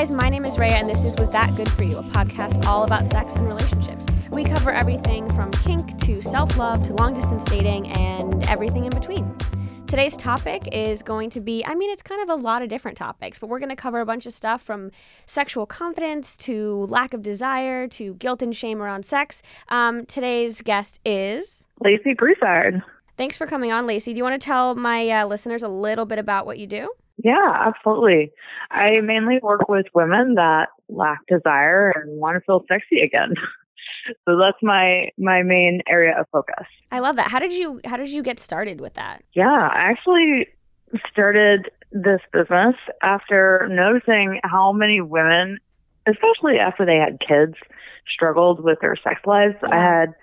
[0.00, 2.64] guys, my name is Rhea, and this is Was That Good For You, a podcast
[2.64, 4.06] all about sex and relationships.
[4.30, 8.90] We cover everything from kink to self love to long distance dating and everything in
[8.92, 9.36] between.
[9.86, 12.96] Today's topic is going to be I mean, it's kind of a lot of different
[12.96, 14.90] topics, but we're going to cover a bunch of stuff from
[15.26, 19.42] sexual confidence to lack of desire to guilt and shame around sex.
[19.68, 22.82] Um, today's guest is Lacey Broussard.
[23.18, 24.14] Thanks for coming on, Lacey.
[24.14, 26.90] Do you want to tell my uh, listeners a little bit about what you do?
[27.22, 28.32] Yeah, absolutely.
[28.70, 33.34] I mainly work with women that lack desire and want to feel sexy again.
[34.24, 36.66] so that's my my main area of focus.
[36.90, 37.30] I love that.
[37.30, 39.22] How did you how did you get started with that?
[39.34, 40.48] Yeah, I actually
[41.10, 45.58] started this business after noticing how many women,
[46.06, 47.54] especially after they had kids,
[48.08, 49.56] struggled with their sex lives.
[49.62, 49.70] Yeah.
[49.70, 50.14] I had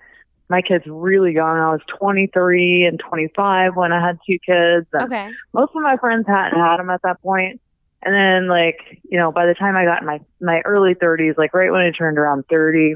[0.48, 1.58] my kids really young.
[1.58, 4.86] I was 23 and 25 when I had two kids.
[4.94, 5.30] okay.
[5.52, 7.60] Most of my friends hadn't had them at that point.
[8.02, 11.36] And then, like, you know, by the time I got in my my early 30s,
[11.36, 12.94] like right when I turned around 30,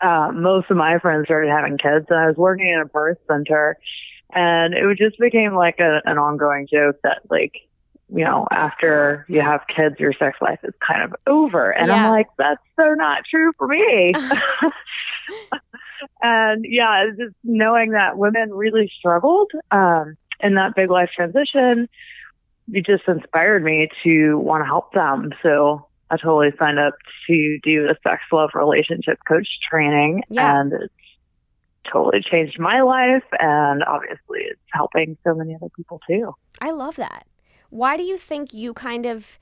[0.00, 3.18] uh, most of my friends started having kids, and I was working in a birth
[3.26, 3.76] center,
[4.32, 7.54] and it just became like a, an ongoing joke that, like,
[8.08, 11.70] you know, after you have kids, your sex life is kind of over.
[11.70, 12.06] And yeah.
[12.06, 14.12] I'm like, that's so not true for me.
[16.20, 21.88] and yeah, just knowing that women really struggled um, in that big life transition,
[22.72, 25.32] it just inspired me to want to help them.
[25.42, 26.94] So I totally signed up
[27.26, 30.60] to do a sex love relationship coach training, yeah.
[30.60, 30.94] and it's
[31.90, 33.24] totally changed my life.
[33.38, 36.34] And obviously, it's helping so many other people too.
[36.60, 37.26] I love that.
[37.70, 39.38] Why do you think you kind of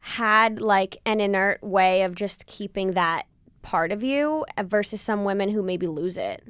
[0.00, 3.24] had like an inert way of just keeping that
[3.62, 6.42] part of you versus some women who maybe lose it?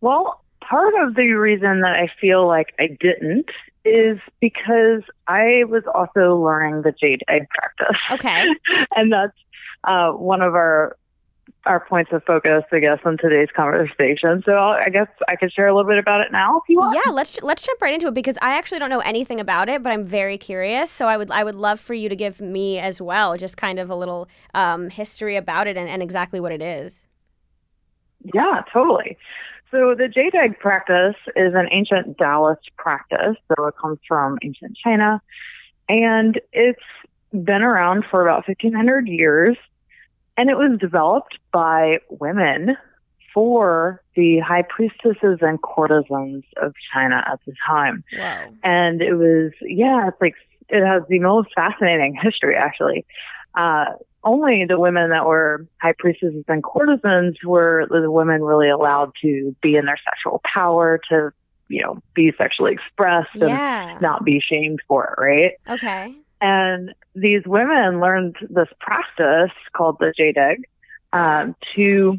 [0.00, 3.50] Well, part of the reason that I feel like I didn't
[3.84, 8.00] is because I was also learning the jade egg practice.
[8.10, 8.46] Okay.
[8.96, 9.36] and that's
[9.84, 10.96] uh, one of our
[11.64, 14.42] our points of focus, I guess, in today's conversation.
[14.44, 16.78] So I'll, i guess I could share a little bit about it now, if you
[16.78, 16.98] want.
[17.04, 19.82] Yeah, let's let's jump right into it because I actually don't know anything about it,
[19.82, 20.90] but I'm very curious.
[20.90, 23.78] So I would I would love for you to give me as well, just kind
[23.78, 27.08] of a little um, history about it and, and exactly what it is.
[28.34, 29.16] Yeah, totally.
[29.70, 33.36] So the egg practice is an ancient Taoist practice.
[33.48, 35.22] So it comes from ancient China,
[35.88, 36.80] and it's
[37.32, 39.56] been around for about 1500 years
[40.36, 42.76] and it was developed by women
[43.34, 48.04] for the high priestesses and courtesans of China at the time.
[48.16, 48.52] Wow.
[48.62, 50.34] And it was, yeah, it's like,
[50.68, 53.04] it has the most fascinating history, actually.
[53.54, 53.86] Uh,
[54.24, 59.54] only the women that were high priestesses and courtesans were the women really allowed to
[59.62, 61.30] be in their sexual power, to,
[61.68, 63.92] you know, be sexually expressed yeah.
[63.92, 65.52] and not be shamed for it, right?
[65.68, 66.14] Okay.
[66.42, 70.64] And these women learned this practice called the jade egg
[71.12, 72.18] um, to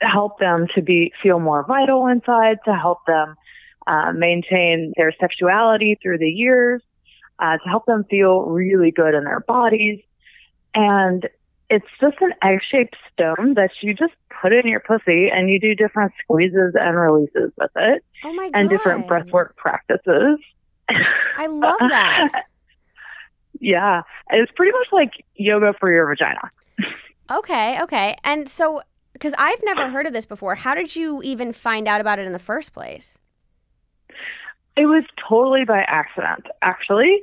[0.00, 3.36] help them to be feel more vital inside, to help them
[3.86, 6.82] uh, maintain their sexuality through the years,
[7.38, 10.02] uh, to help them feel really good in their bodies.
[10.74, 11.28] And
[11.70, 15.76] it's just an egg-shaped stone that you just put in your pussy and you do
[15.76, 18.04] different squeezes and releases with it.
[18.24, 18.58] Oh my God.
[18.58, 20.40] And different breathwork practices.
[20.88, 22.30] I love that.
[23.60, 24.02] Yeah.
[24.30, 26.40] It's pretty much like yoga for your vagina.
[27.30, 28.16] okay, okay.
[28.24, 28.80] And so,
[29.12, 32.26] because I've never heard of this before, how did you even find out about it
[32.26, 33.18] in the first place?
[34.76, 37.20] It was totally by accident, actually.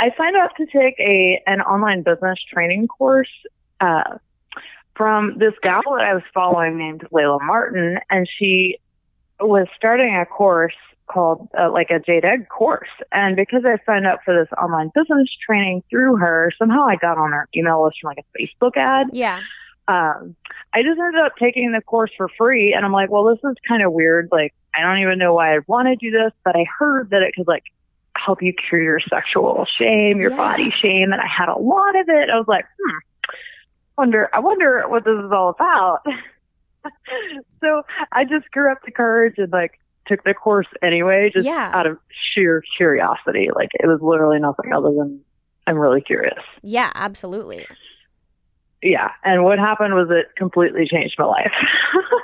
[0.00, 3.28] I signed up to take a an online business training course
[3.80, 4.18] uh,
[4.96, 8.78] from this gal that I was following named Layla Martin, and she
[9.40, 10.74] was starting a course
[11.06, 12.88] called uh, like a Jade Egg course.
[13.12, 17.18] And because I signed up for this online business training through her, somehow I got
[17.18, 19.08] on her email list from like a Facebook ad.
[19.12, 19.40] Yeah.
[19.86, 20.34] Um,
[20.72, 22.72] I just ended up taking the course for free.
[22.72, 24.28] And I'm like, well, this is kind of weird.
[24.32, 27.22] Like, I don't even know why I'd want to do this, but I heard that
[27.22, 27.64] it could like
[28.16, 30.36] help you cure your sexual shame, your yeah.
[30.36, 31.12] body shame.
[31.12, 32.30] And I had a lot of it.
[32.30, 32.96] I was like, hmm,
[33.98, 36.00] wonder, I wonder what this is all about.
[37.60, 37.82] so
[38.12, 41.70] I just grew up the courage and like took the course anyway, just yeah.
[41.74, 41.98] out of
[42.32, 43.48] sheer curiosity.
[43.54, 45.20] Like it was literally nothing other than
[45.66, 46.38] I'm really curious.
[46.62, 47.66] Yeah, absolutely.
[48.82, 51.52] Yeah, and what happened was it completely changed my life.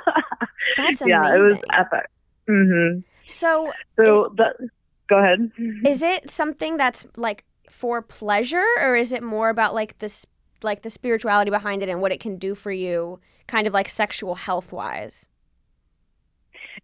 [0.77, 1.09] That's amazing.
[1.09, 2.09] Yeah, it was epic.
[2.47, 2.99] Mm-hmm.
[3.25, 4.69] So, so it, the,
[5.09, 5.51] go ahead.
[5.85, 10.25] Is it something that's like for pleasure, or is it more about like this,
[10.61, 13.89] like the spirituality behind it and what it can do for you, kind of like
[13.89, 15.29] sexual health wise?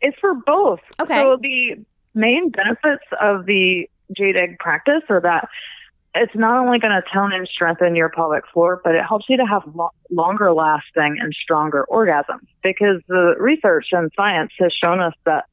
[0.02, 0.80] It's for both.
[1.00, 1.22] Okay.
[1.22, 1.78] So the
[2.14, 5.50] main benefits of the jade egg practice are that
[6.16, 9.38] it's not only going to tone and strengthen your pelvic floor, but it helps you
[9.38, 15.00] to have lo- longer lasting and stronger orgasms because the research and science has shown
[15.00, 15.46] us that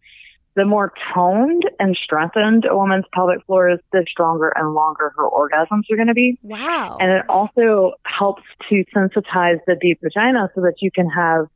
[0.57, 5.29] the more toned and strengthened a woman's pelvic floor is, the stronger and longer her
[5.29, 6.39] orgasms are going to be.
[6.43, 6.97] Wow.
[7.01, 11.49] And it also helps to sensitize the deep vagina so that you can have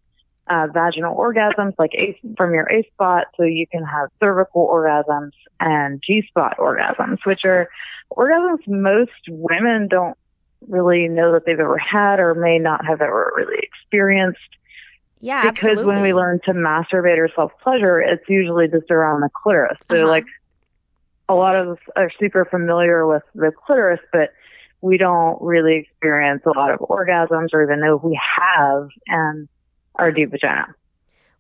[0.49, 5.33] uh, vaginal orgasms like A, from your A spot, so you can have cervical orgasms
[5.61, 7.69] and G spot orgasms, which are
[8.11, 10.17] orgasms most women don't
[10.67, 14.41] really know that they've ever had or may not have ever really experienced.
[15.21, 15.95] Yeah, because absolutely.
[15.95, 19.79] when we learn to masturbate or self pleasure, it's usually just around the clitoris.
[19.91, 20.09] So, Uh-huh.
[20.09, 20.25] like,
[21.29, 24.31] a lot of us are super familiar with the clitoris, but
[24.81, 29.49] we don't really experience a lot of orgasms or even know if we have in
[29.99, 30.67] our deep vagina.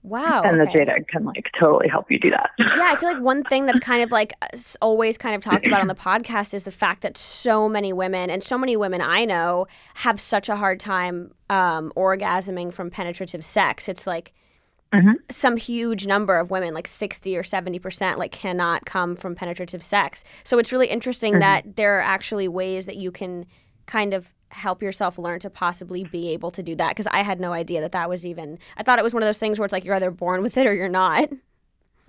[0.02, 0.43] wow.
[0.44, 0.78] and the okay.
[0.81, 2.50] jade egg can like totally help you do that.
[2.58, 4.32] Yeah, I feel like one thing that's kind of like
[4.81, 8.31] always kind of talked about on the podcast is the fact that so many women
[8.31, 13.44] and so many women I know have such a hard time um, orgasming from penetrative
[13.44, 13.88] sex.
[13.88, 14.32] It's like
[14.94, 15.16] Mhm.
[15.31, 20.25] some huge number of women, like 60 or 70%, like cannot come from penetrative sex.
[20.44, 21.40] So it's really interesting Mhm.
[21.40, 23.44] that there are actually ways that you can
[23.84, 27.38] kind of help yourself learn to possibly be able to do that because I had
[27.40, 29.64] no idea that that was even I thought it was one of those things where
[29.66, 31.28] it's like you're either born with it or you're not.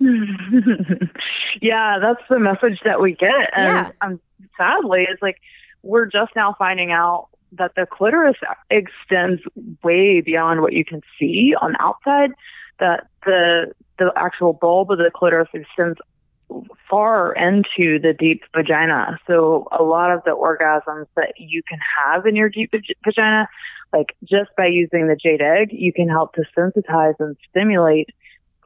[1.60, 3.50] yeah, that's the message that we get.
[3.54, 3.92] And Yeah.
[4.00, 4.20] um,
[4.56, 5.36] sadly, it's like
[5.82, 8.36] we're just now finding out that the clitoris
[8.70, 9.42] extends
[9.82, 12.30] way beyond what you can see on the outside.
[12.78, 15.98] That the the actual bulb of the clitoris extends
[16.88, 19.18] far into the deep vagina.
[19.26, 22.72] So a lot of the orgasms that you can have in your deep
[23.04, 23.48] vagina,
[23.92, 28.08] like just by using the jade egg, you can help to sensitize and stimulate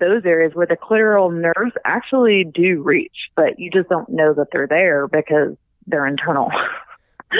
[0.00, 4.48] those areas where the clitoral nerves actually do reach, but you just don't know that
[4.52, 6.50] they're there because they're internal.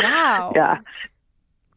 [0.03, 0.53] Wow.
[0.57, 0.79] yeah.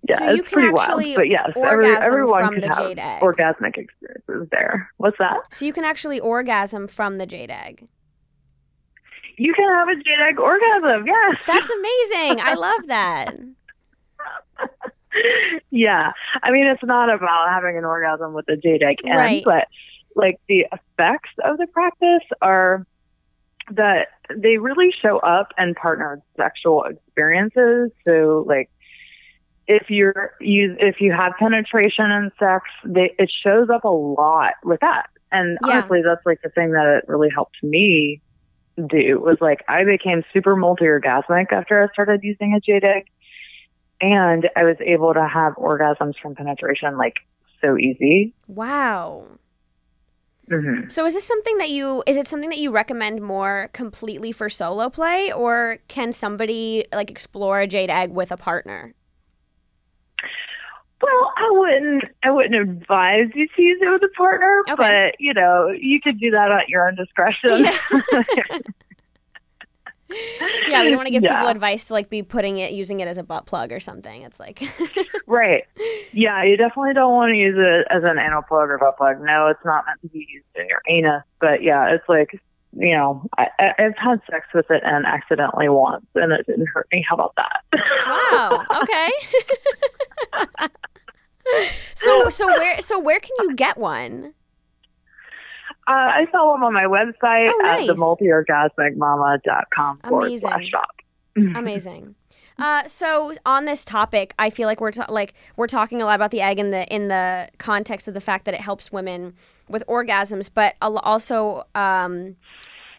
[0.09, 1.15] Yeah, So you it's can pretty actually wild.
[1.17, 3.21] But yes, every, orgasm everyone the have jade egg.
[3.21, 4.89] orgasmic experiences there.
[4.97, 5.37] What's that?
[5.51, 7.87] So you can actually orgasm from the jade egg.
[9.37, 11.05] You can have a jade egg orgasm.
[11.05, 11.35] Yes.
[11.45, 12.39] That's amazing.
[12.41, 13.35] I love that.
[15.71, 16.11] yeah.
[16.43, 19.43] I mean, it's not about having an orgasm with jade egg end, Right.
[19.45, 19.67] but
[20.15, 22.85] like the effects of the practice are
[23.71, 27.91] that they really show up in partnered sexual experiences.
[28.05, 28.69] So, like,
[29.67, 34.53] if you're you if you have penetration and sex, they, it shows up a lot
[34.63, 35.09] with that.
[35.31, 35.79] And Yeah.
[35.79, 38.21] honestly, that's like the thing that it really helped me
[38.77, 43.07] do was like I became super multi orgasmic after I started using a jade egg,
[44.01, 47.15] and I was able to have orgasms from penetration like
[47.65, 48.33] so easy.
[48.47, 49.25] Wow.
[50.49, 54.31] hmm So is this something that you is it something that you recommend more completely
[54.31, 58.93] for solo play or can somebody like explore a jade egg with a partner?
[61.01, 64.75] Well, I wouldn't I wouldn't advise you to use it with a partner, Okay.
[64.75, 67.65] but you know you could do that at your own discretion.
[70.69, 73.07] Yeah, we don't want to give people advice to like be putting it using it
[73.09, 74.21] as a butt plug or something.
[74.21, 74.61] It's like
[75.27, 75.65] Right.
[76.13, 79.21] Yeah, you definitely don't want to use it as an anal plug or butt plug.
[79.21, 81.23] No, it's not meant to be used in your anus.
[81.41, 82.41] But yeah, it's like,
[82.77, 86.87] you know, I, I've had sex with it and accidentally once, and it didn't hurt
[86.91, 87.05] me.
[87.07, 87.61] How about that?
[88.07, 88.63] Wow.
[88.83, 89.09] Okay.
[91.95, 94.33] so so where so where can you get one?
[95.87, 97.89] Uh, I sell them on my website Oh, at nice.
[97.89, 100.49] themultiorgasmicmama.com forward Amazing.
[100.49, 100.89] slash shop.
[101.37, 102.15] Amazing.
[102.59, 106.15] Uh, so on this topic, I feel like we're ta- like we're talking a lot
[106.15, 109.33] about the egg in the in the context of the fact that it helps women
[109.69, 112.35] with orgasms, but also um,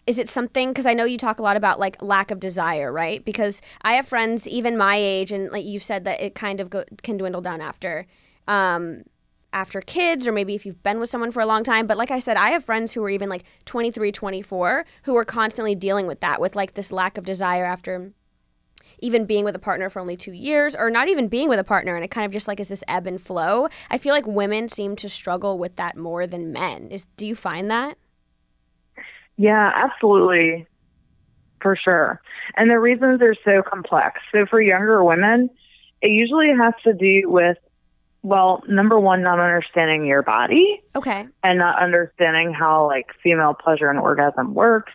[0.07, 0.69] is it something?
[0.69, 3.23] Because I know you talk a lot about like lack of desire, right?
[3.25, 6.69] Because I have friends even my age, and like you said that it kind of
[6.69, 8.05] go- can dwindle down after.
[8.49, 9.03] Um,
[9.51, 12.11] after kids or maybe if you've been with someone for a long time but like
[12.11, 16.05] i said i have friends who are even like 23 24 who are constantly dealing
[16.05, 18.13] with that with like this lack of desire after
[18.99, 21.63] even being with a partner for only two years or not even being with a
[21.63, 24.27] partner and it kind of just like is this ebb and flow i feel like
[24.27, 27.97] women seem to struggle with that more than men is do you find that
[29.39, 30.67] Yeah, absolutely.
[31.61, 32.21] For sure.
[32.57, 34.19] And the reasons are so complex.
[34.33, 35.49] So for younger women,
[36.01, 37.57] it usually has to do with,
[38.21, 43.89] well, number one, not understanding your body okay and not understanding how like female pleasure
[43.89, 44.91] and orgasm works,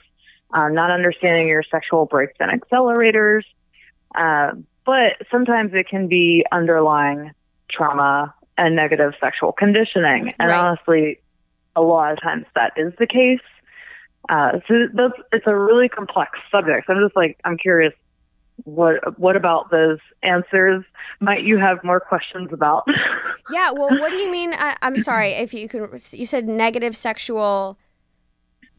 [0.52, 3.42] um, not understanding your sexual brakes and accelerators.
[4.14, 4.52] Uh,
[4.84, 7.32] but sometimes it can be underlying
[7.70, 10.30] trauma and negative sexual conditioning.
[10.38, 10.58] And Right.
[10.58, 11.20] honestly,
[11.74, 13.40] a lot of times that is the case.
[14.28, 16.86] Uh, so that's, it's a really complex subject.
[16.86, 17.92] So I'm just like, I'm curious
[18.62, 20.84] what what about those answers
[21.20, 22.86] might you have more questions about
[23.52, 26.94] yeah well what do you mean I, am sorry if you could you said negative
[26.94, 27.76] sexual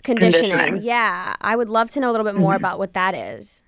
[0.04, 0.52] conditioning.
[0.52, 0.82] conditioning.
[0.82, 2.64] yeah i would love to know a little bit more mm-hmm.
[2.64, 3.64] about what that is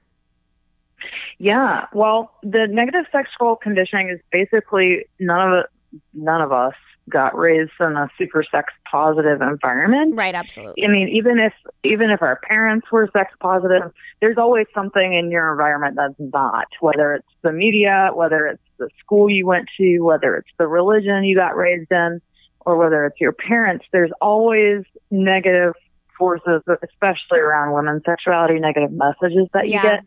[1.39, 5.65] yeah well the negative sexual conditioning is basically none of
[6.13, 6.73] none of us
[7.09, 10.15] got raised in a super sex positive environment.
[10.15, 10.83] Right, absolutely.
[10.85, 15.31] I mean, even if even if our parents were sex positive, there's always something in
[15.31, 19.99] your environment that's not, whether it's the media, whether it's the school you went to,
[19.99, 22.21] whether it's the religion you got raised in,
[22.61, 25.73] or whether it's your parents, there's always negative
[26.17, 29.83] forces, especially around women's sexuality, negative messages that you yeah.
[29.83, 30.03] get.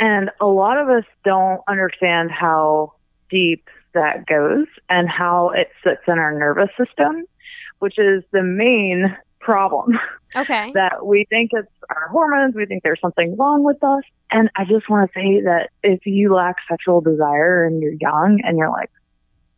[0.00, 2.94] And a lot of us don't understand how
[3.30, 7.24] deep that goes and how it sits in our nervous system,
[7.78, 9.98] which is the main problem.
[10.36, 10.72] Okay.
[10.74, 14.02] that we think it's our hormones, we think there's something wrong with us.
[14.30, 18.40] And I just want to say that if you lack sexual desire and you're young
[18.44, 18.90] and you're like,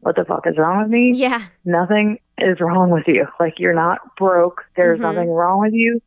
[0.01, 1.13] what the fuck is wrong with me?
[1.15, 1.43] Yeah.
[1.65, 3.27] Nothing is wrong with you.
[3.39, 4.63] Like you're not broke.
[4.77, 5.03] There's mm-hmm.
[5.03, 6.01] nothing wrong with you.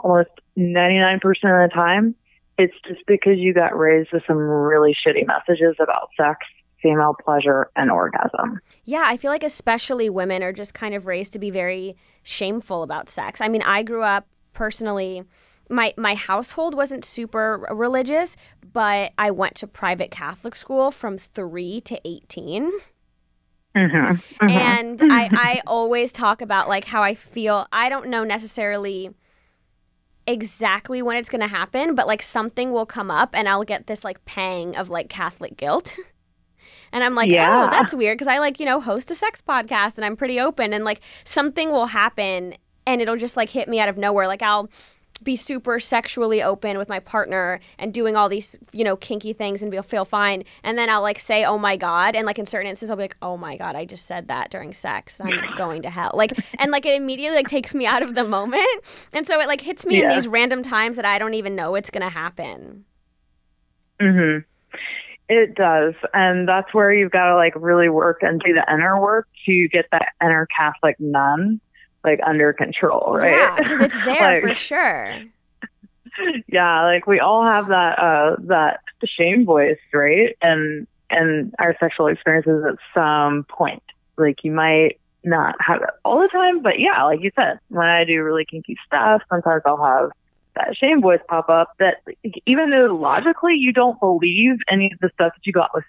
[0.00, 2.14] Almost 99% of the time,
[2.58, 6.38] it's just because you got raised with some really shitty messages about sex
[6.82, 8.60] female pleasure and orgasm.
[8.84, 12.82] Yeah, I feel like especially women are just kind of raised to be very shameful
[12.82, 13.40] about sex.
[13.40, 15.24] I mean, I grew up personally
[15.68, 18.36] my my household wasn't super religious,
[18.72, 22.70] but I went to private Catholic school from 3 to 18.
[23.76, 23.96] Mm-hmm.
[24.14, 24.48] Mm-hmm.
[24.48, 27.66] And I, I always talk about like how I feel.
[27.72, 29.10] I don't know necessarily
[30.26, 33.86] exactly when it's going to happen, but like something will come up and I'll get
[33.86, 35.96] this like pang of like Catholic guilt.
[36.92, 37.64] And I'm like, yeah.
[37.64, 40.40] oh, that's weird because I like, you know, host a sex podcast and I'm pretty
[40.40, 42.54] open and like something will happen
[42.86, 44.26] and it'll just like hit me out of nowhere.
[44.26, 44.70] Like I'll
[45.22, 49.62] be super sexually open with my partner and doing all these, you know, kinky things
[49.62, 50.44] and be feel fine.
[50.62, 52.14] And then I'll like say, oh my God.
[52.14, 54.50] And like in certain instances, I'll be like, oh my God, I just said that
[54.50, 55.20] during sex.
[55.20, 56.12] I'm going to hell.
[56.14, 58.66] Like, and like it immediately like takes me out of the moment.
[59.12, 60.04] And so it like hits me yeah.
[60.04, 62.84] in these random times that I don't even know it's going to happen.
[64.00, 64.78] Mm hmm.
[65.28, 65.94] It does.
[66.14, 69.68] And that's where you've got to like really work and do the inner work to
[69.68, 71.60] get that inner Catholic nun
[72.04, 73.32] like under control, right?
[73.32, 75.14] Yeah, because it's there like, for sure.
[76.48, 80.34] Yeah, like we all have that uh that shame voice, right?
[80.40, 83.82] And and our sexual experiences at some point.
[84.16, 87.86] Like you might not have it all the time, but yeah, like you said, when
[87.86, 90.10] I do really kinky stuff, sometimes I'll have
[90.56, 92.02] that shame voice pop up that
[92.46, 95.84] even though logically you don't believe any of the stuff that you got was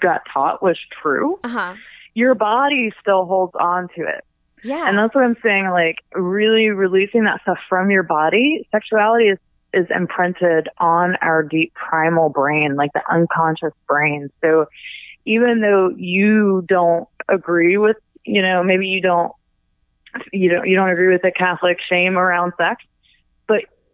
[0.00, 1.74] got taught was true, uh-huh.
[2.14, 4.24] your body still holds on to it.
[4.64, 4.88] Yeah.
[4.88, 8.66] And that's what I'm saying, like really releasing that stuff from your body.
[8.70, 9.38] Sexuality is
[9.74, 14.30] is imprinted on our deep primal brain, like the unconscious brain.
[14.42, 14.66] So
[15.24, 19.32] even though you don't agree with, you know, maybe you don't
[20.32, 22.84] you don't you don't agree with the Catholic shame around sex,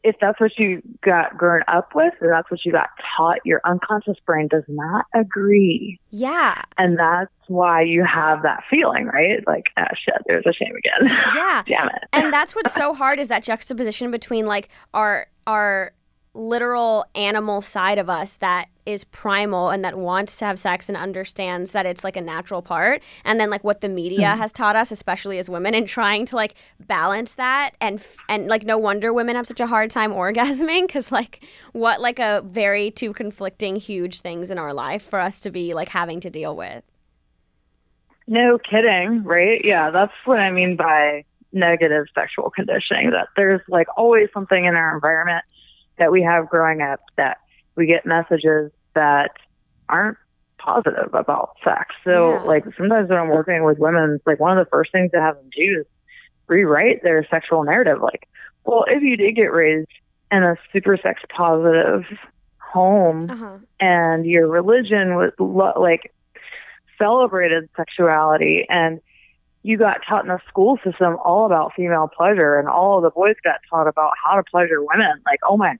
[0.04, 3.60] if that's what you got grown up with or that's what you got taught, your
[3.64, 5.98] unconscious brain does not agree.
[6.10, 6.62] Yeah.
[6.76, 9.46] And that's why you have that feeling, right?
[9.46, 11.10] Like, oh shit, there's a shame again.
[11.34, 11.62] Yeah.
[11.66, 12.04] Damn it.
[12.12, 15.92] And that's what's so hard is that juxtaposition between like our our
[16.38, 20.96] literal animal side of us that is primal and that wants to have sex and
[20.96, 23.02] understands that it's like a natural part.
[23.24, 24.38] And then like what the media mm-hmm.
[24.38, 28.64] has taught us especially as women and trying to like balance that and and like
[28.64, 32.90] no wonder women have such a hard time orgasming cuz like what like a very
[32.90, 36.56] two conflicting huge things in our life for us to be like having to deal
[36.56, 36.82] with.
[38.26, 39.60] No kidding right?
[39.64, 44.76] Yeah that's what i mean by negative sexual conditioning that there's like always something in
[44.76, 45.44] our environment
[45.98, 47.38] that we have growing up that
[47.76, 49.30] we get messages that
[49.88, 50.18] aren't
[50.58, 51.94] positive about sex.
[52.04, 52.42] So yeah.
[52.42, 55.20] like sometimes when I'm working with women, it's like one of the first things to
[55.20, 55.86] have them do is
[56.46, 58.00] rewrite their sexual narrative.
[58.02, 58.28] Like,
[58.64, 59.88] well, if you did get raised
[60.30, 62.04] in a super sex positive
[62.58, 63.58] home uh-huh.
[63.80, 66.12] and your religion was lo- like
[66.98, 69.00] celebrated sexuality and
[69.62, 73.10] you got taught in the school system all about female pleasure and all of the
[73.10, 75.20] boys got taught about how to pleasure women.
[75.26, 75.76] Like oh my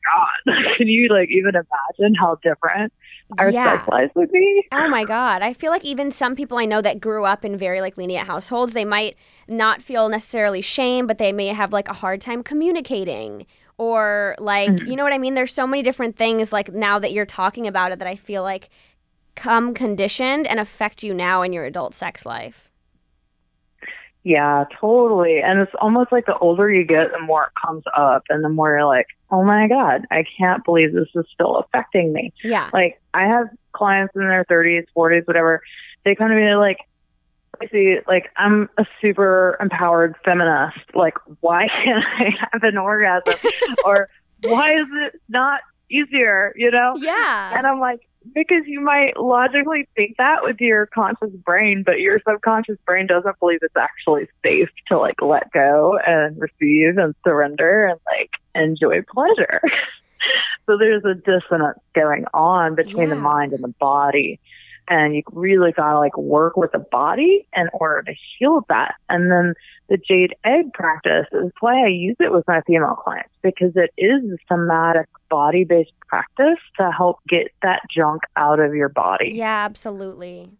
[0.47, 0.75] god.
[0.77, 2.93] Can you like even imagine how different
[3.39, 3.77] our yeah.
[3.77, 4.67] sex lives would be?
[4.73, 5.43] Oh my god.
[5.43, 8.27] I feel like even some people i know that grew up in very like lenient
[8.27, 9.17] households they might
[9.47, 14.71] not feel necessarily shame but they may have like a hard time communicating or like
[14.71, 14.87] mm-hmm.
[14.87, 15.35] you know what i mean?
[15.35, 18.43] There's so many different things like now that you're talking about it that i feel
[18.43, 18.71] like
[19.37, 22.73] come conditioned and affect you now in your adult sex life
[24.25, 25.41] Yeah, totally.
[25.41, 28.49] And it's almost like the older you get, the more it comes up and the
[28.49, 32.33] more you're like, oh my God, I can't believe this is still affecting me.
[32.43, 32.69] Yeah.
[32.73, 35.63] Like, I have clients in their 30s, 40s, whatever.
[36.05, 36.79] They come to me like,
[37.61, 40.79] I see, like, I'm a super empowered feminist.
[40.95, 43.35] Like, why can't I have an orgasm?
[43.85, 44.09] or
[44.43, 45.61] why is it not
[45.91, 46.95] easier, you know?
[46.97, 47.57] Yeah.
[47.57, 52.21] And I'm like, because you might logically think that with your conscious brain, but your
[52.29, 57.87] subconscious brain doesn't believe it's actually safe to like let go and receive and surrender
[57.87, 59.61] and like enjoy pleasure.
[60.67, 63.15] so there's a dissonance going on between Yeah.
[63.15, 64.41] the mind and the body.
[64.89, 68.95] And you really gotta like work with the body in order to heal that.
[69.09, 69.55] And then
[69.89, 73.91] the jade egg practice is why I use it with my female clients because it
[73.99, 79.33] is a somatic body based practice to help get that junk out of your body.
[79.35, 80.53] Yeah, absolutely.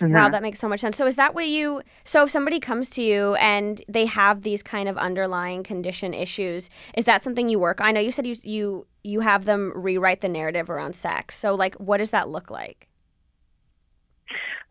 [0.00, 0.14] Mhm.
[0.14, 0.96] Wow, that makes so much sense.
[0.96, 4.62] So is that what you so if somebody comes to you and they have these
[4.62, 7.86] kind of underlying condition issues, is that something you work on?
[7.88, 11.36] I know you said you you you have them rewrite the narrative around sex.
[11.36, 12.88] So like what does that look like?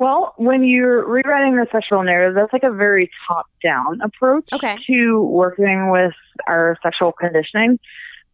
[0.01, 4.75] Well, when you're rewriting the sexual narrative, that's like a very top down approach Okay.
[4.87, 6.15] to working with
[6.47, 7.77] our sexual conditioning.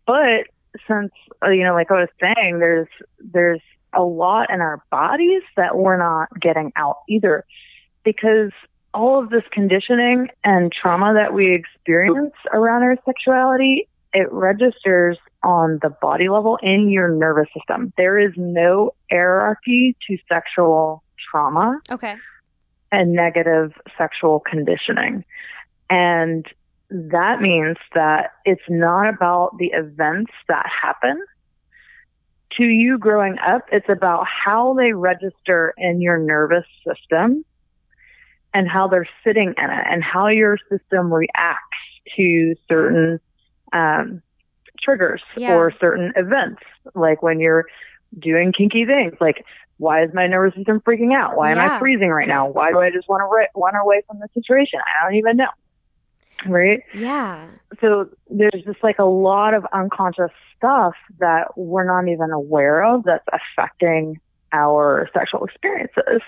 [0.05, 0.47] But
[0.87, 1.11] since
[1.43, 2.87] uh, you know, like I was saying, there's
[3.19, 3.59] there's
[3.91, 7.43] a lot in our bodies that we're not getting out either,
[8.05, 8.51] because
[8.93, 15.79] all of this conditioning and trauma that we experience around our sexuality, it registers on
[15.81, 17.91] the body level in your nervous system.
[17.97, 22.15] There is no hierarchy to sexual trauma Okay.
[22.91, 25.23] and negative sexual conditioning.
[25.89, 26.45] And
[26.89, 31.21] that means that it's not about the events that happen
[32.57, 33.65] to you growing up.
[33.71, 37.43] It's about how they register in your nervous system
[38.53, 41.77] and how they're sitting in it and how your system reacts
[42.15, 43.19] to certain
[43.73, 44.21] um,
[44.81, 45.53] triggers Yeah.
[45.53, 46.61] or certain events,
[46.95, 47.65] like when you're
[48.17, 49.43] doing kinky things, like
[49.77, 51.35] why is my nervous system freaking out?
[51.35, 51.75] Why am Yeah.
[51.75, 52.47] I freezing right now?
[52.47, 54.79] Why do I just want to ri- run away from the situation?
[54.79, 55.49] I don't even know.
[56.45, 56.83] Right?
[56.93, 57.47] Yeah.
[57.81, 63.03] So there's just like a lot of unconscious stuff that we're not even aware of
[63.03, 64.19] that's affecting
[64.51, 66.21] our sexual experiences.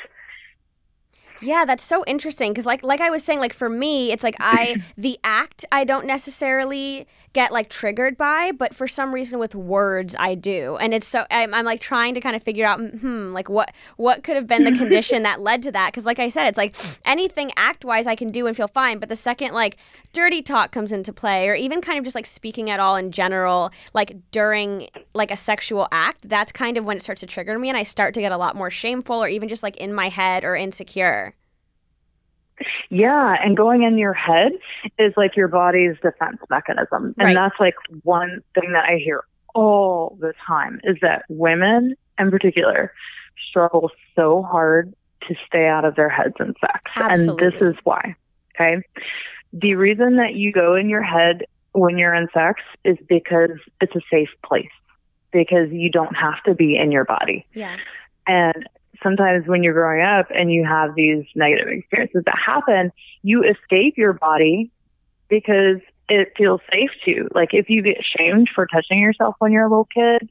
[1.41, 4.35] Yeah, that's so interesting because like like I was saying like for me it's like
[4.39, 9.53] I the act I don't necessarily get like triggered by but for some reason with
[9.55, 12.79] words I do and it's so I'm, I'm like trying to kind of figure out
[12.79, 16.19] hmm like what what could have been the condition that led to that because like
[16.19, 16.75] I said it's like
[17.05, 19.77] anything act wise I can do and feel fine but the second like
[20.11, 23.11] dirty talk comes into play or even kind of just like speaking at all in
[23.11, 27.57] general like during like a sexual act that's kind of when it starts to trigger
[27.59, 29.93] me and I start to get a lot more shameful or even just like in
[29.93, 31.28] my head or insecure.
[32.89, 34.51] Yeah, and going in your head
[34.97, 37.13] is like your body's defense mechanism.
[37.17, 37.33] And Right.
[37.33, 39.23] that's like one thing that I hear
[39.55, 42.93] all the time is that women in particular
[43.49, 44.93] struggle so hard
[45.27, 46.91] to stay out of their heads in sex.
[46.95, 48.15] And this is why.
[48.55, 48.81] Okay.
[49.53, 53.95] The reason that you go in your head when you're in sex is because it's
[53.95, 54.69] a safe place.
[55.31, 57.45] Because you don't have to be in your body.
[57.53, 57.77] Yeah.
[58.27, 58.67] And
[59.03, 62.91] sometimes when you're growing up and you have these negative experiences that happen,
[63.23, 64.71] you escape your body
[65.29, 65.77] because
[66.09, 67.27] it feels safe to.
[67.33, 70.29] Like if you get shamed for touching yourself when you're a little kid,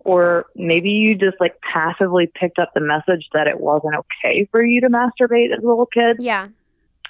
[0.00, 4.64] or maybe you just like passively picked up the message that it wasn't okay for
[4.64, 6.16] you to masturbate as a little kid.
[6.20, 6.48] Yeah.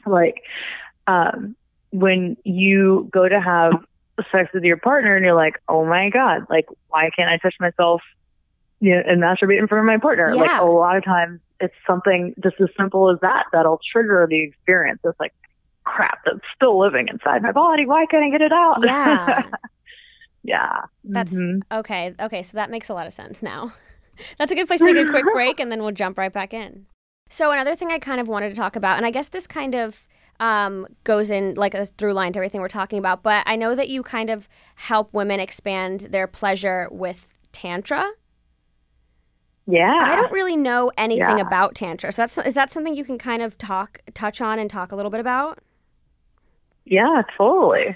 [0.07, 0.42] Like
[1.07, 1.55] um,
[1.92, 3.73] when you go to have
[4.33, 7.55] sex with your partner and you're like, oh my God, like why can't I touch
[7.61, 8.03] myself
[8.81, 10.35] you know, and masturbate in front of my partner?
[10.35, 14.43] Like a lot of times it's something just as simple as that that'll trigger the
[14.43, 15.01] experience.
[15.05, 15.33] It's like
[15.85, 17.87] crap that's still living inside my body.
[17.87, 18.77] Why can't I get it out?
[18.85, 19.43] Yeah.
[20.45, 20.81] yeah.
[21.05, 21.62] That's Mhm.
[21.73, 22.14] okay.
[22.21, 23.73] Okay, so that makes a lot of sense now.
[24.38, 26.53] That's a good place to take a quick break and then we'll jump right back
[26.53, 26.87] in.
[27.31, 29.75] So another thing I kind of wanted to talk about, and I guess this kind
[29.75, 30.09] of
[30.41, 33.75] um, goes in like a through line to everything we're talking about, but I know
[33.75, 38.09] that you kind of help women expand their pleasure with tantra.
[39.71, 39.99] Yeah.
[40.01, 41.47] I don't really know anything Yeah.
[41.47, 44.71] about tantra, so that's is that something you can kind of talk touch on and
[44.71, 45.59] talk a little bit about?
[46.87, 47.95] Yeah, totally.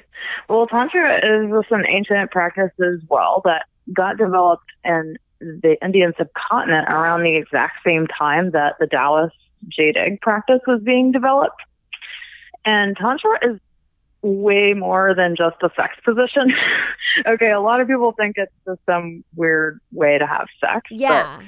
[0.51, 6.13] Well, Tantra is just an ancient practice as well that got developed in the Indian
[6.19, 9.35] subcontinent around the exact same time that the Taoist
[9.69, 11.63] jade egg practice was being developed.
[12.67, 13.59] And Tantra is
[14.21, 16.53] way more than just a sex position.
[17.27, 20.83] okay, a lot of people think it's just some weird way to have sex.
[20.91, 21.41] but Yeah.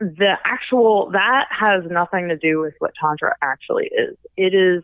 [0.00, 4.16] The actual that has nothing to do with what tantra actually is.
[4.36, 4.82] It is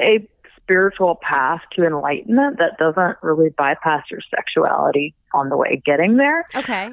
[0.00, 6.16] a spiritual path to enlightenment that doesn't really bypass your sexuality on the way getting
[6.16, 6.44] there.
[6.54, 6.90] Okay.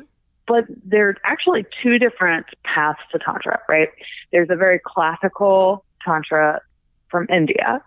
[0.47, 3.89] But there's actually two different paths to Tantra, right?
[4.31, 6.61] There's a very classical Tantra
[7.09, 7.83] from India,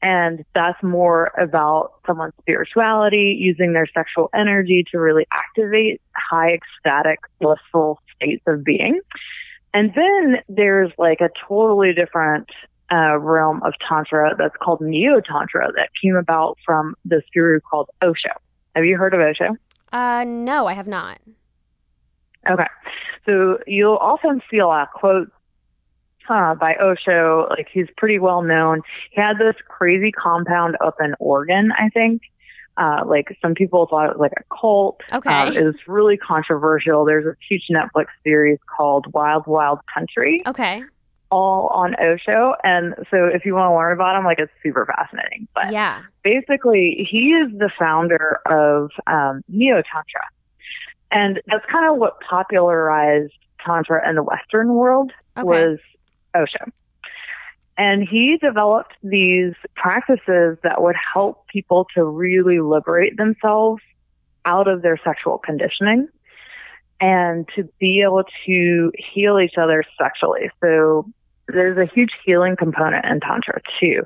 [0.00, 7.18] and that's more about someone's spirituality, using their sexual energy to really activate high ecstatic,
[7.40, 9.00] blissful states of being.
[9.72, 12.48] And then there's like a totally different
[12.92, 17.88] uh, realm of Tantra that's called Neo Tantra that came about from this guru called
[18.02, 18.30] Osho.
[18.74, 19.56] Have you heard of Osho?
[19.92, 21.18] Uh, no, I have not.
[22.48, 22.66] Okay.
[23.26, 25.30] So you'll often see a lot of quotes
[26.28, 27.46] uh, by Osho.
[27.50, 28.82] Like he's pretty well known.
[29.10, 32.22] He had this crazy compound up in Oregon, I think.
[32.80, 35.02] Uh, like some people thought it was like a cult.
[35.12, 35.30] Okay.
[35.30, 37.04] Uh, it was really controversial.
[37.04, 40.42] There's a huge Netflix series called Wild Wild Country.
[40.46, 40.82] Okay.
[41.30, 42.54] All on Osho.
[42.64, 45.46] And so if you want to learn about him, like it's super fascinating.
[45.54, 46.00] But Yeah.
[46.24, 50.24] basically, he is the founder of um, Neo Tantra.
[51.12, 55.46] And that's kind of what popularized Tantra in the Western world Okay.
[55.46, 55.78] was
[56.34, 56.64] Osho.
[57.80, 63.80] And he developed these practices that would help people to really liberate themselves
[64.44, 66.06] out of their sexual conditioning
[67.00, 70.50] and to be able to heal each other sexually.
[70.62, 71.06] So
[71.48, 74.02] there's a huge healing component in Tantra too.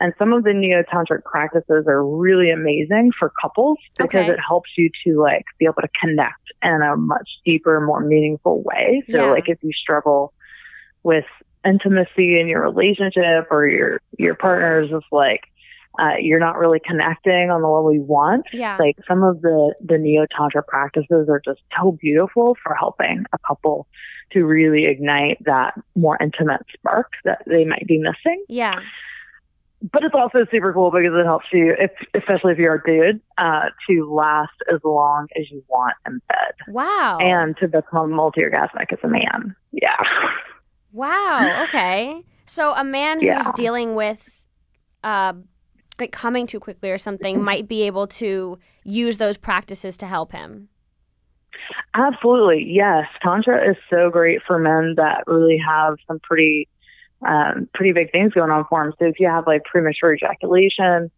[0.00, 4.32] And some of the neo tantric practices are really amazing for couples because Okay.
[4.32, 8.64] it helps you to like be able to connect in a much deeper, more meaningful
[8.64, 9.04] way.
[9.12, 9.30] So Yeah.
[9.30, 10.34] like if you struggle
[11.04, 11.24] with
[11.64, 15.42] intimacy in your relationship or your your partner is just like
[15.98, 18.46] uh, you're not really connecting on the level you want.
[18.52, 18.76] Yeah.
[18.78, 23.38] Like some of the the neo tantra practices are just so beautiful for helping a
[23.46, 23.86] couple
[24.32, 28.44] to really ignite that more intimate spark that they might be missing.
[28.48, 28.80] yeah.
[29.92, 33.20] But it's also super cool because it helps you, if, especially if you're a dude,
[33.36, 37.18] uh, to last as long as you want in bed Wow.
[37.18, 39.56] and to become multi-orgasmic as a man.
[39.72, 39.96] Yeah.
[40.92, 41.64] Wow.
[41.64, 42.22] Okay.
[42.46, 43.52] So a man who's Yeah.
[43.54, 44.46] dealing with
[45.02, 45.32] uh
[46.00, 50.32] like coming too quickly or something might be able to use those practices to help
[50.32, 50.68] him.
[51.94, 52.64] Absolutely.
[52.66, 53.06] Yes.
[53.22, 56.66] Tantra is so great for men that really have some pretty,
[57.26, 58.92] um, pretty big things going on for them.
[58.98, 61.10] So if you have like premature ejaculation,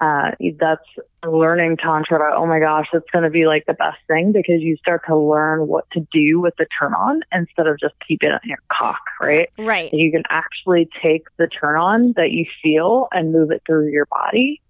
[0.00, 0.84] uh, that's
[1.24, 2.32] learning Tantra.
[2.36, 5.16] Oh my gosh, it's going to be like the best thing because you start to
[5.16, 8.58] learn what to do with the turn on instead of just keeping it in your
[8.70, 9.48] cock, right?
[9.58, 9.90] Right.
[9.92, 14.06] You can actually take the turn on that you feel and move it through your
[14.06, 14.60] body.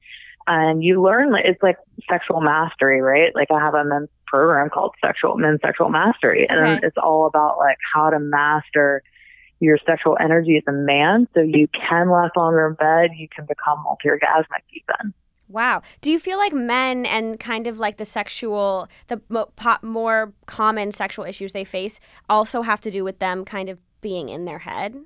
[0.47, 1.77] And you learn it's like
[2.09, 3.35] sexual mastery, right?
[3.35, 6.49] Like I have a men's program called Sexual Men's Sexual Mastery.
[6.49, 6.87] And Okay.
[6.87, 9.03] it's all about like how to master
[9.61, 13.47] your sexual energy as a man so you can last longer in bed, you can
[13.47, 15.15] become multi orgasmic even.
[15.49, 15.83] Wow.
[16.01, 19.21] Do you feel like men and kind of like the sexual, the
[19.83, 24.29] more common sexual issues they face also have to do with them kind of being
[24.29, 24.97] in their head?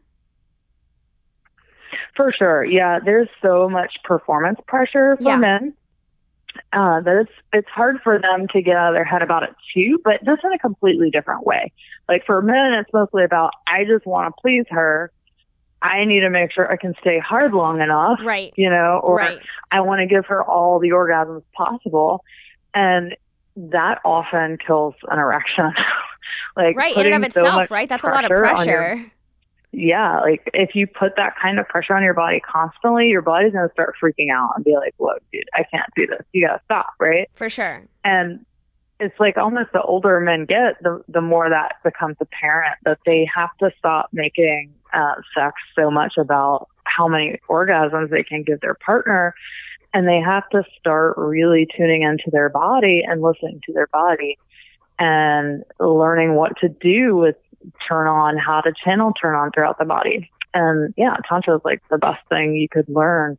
[2.16, 2.64] For sure.
[2.64, 5.36] Yeah, there's so much performance pressure for Yeah.
[5.36, 5.74] men.
[6.73, 9.51] Uh, that it's it's hard for them to get out of their head about it
[9.75, 11.73] too, but just in a completely different way.
[12.09, 15.11] Like for men, it's mostly about I just want to please her.
[15.83, 18.53] I need to make sure I can stay hard long enough, Right.
[18.57, 19.38] you know, or Right.
[19.70, 22.23] I want to give her all the orgasms possible,
[22.75, 23.16] and
[23.57, 25.73] that often kills an erection.
[26.57, 26.94] like Right.
[26.96, 27.88] In and of putting so itself, right?
[27.88, 29.12] That's a lot of pressure on your- pressure.
[29.72, 33.52] Yeah, like if you put that kind of pressure on your body constantly, your body's
[33.52, 36.22] gonna start freaking out and be like, "Whoa, dude, I can't do this.
[36.33, 37.28] You gotta stop." Right?
[37.35, 37.85] For sure.
[38.02, 38.44] And
[38.98, 43.28] it's like almost the older men get, the the more that becomes apparent that they
[43.33, 48.61] have to stop making uh, sex so much about how many orgasms they can give
[48.61, 49.35] their partner,
[49.94, 54.37] and they have to start really tuning into their body and listening to their body
[54.98, 57.37] and learning what to do with
[57.88, 60.31] turn on, how to channel turn on throughout the body.
[60.55, 63.38] And yeah, Tantra is like the best thing you could learn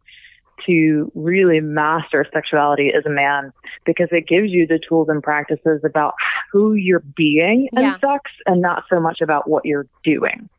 [0.66, 3.52] to really master sexuality as a man
[3.86, 6.14] because it gives you the tools and practices about
[6.52, 7.98] who you're being in Yeah.
[8.00, 10.50] sex and not so much about what you're doing.